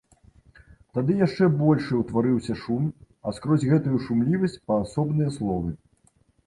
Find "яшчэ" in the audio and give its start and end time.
1.19-1.49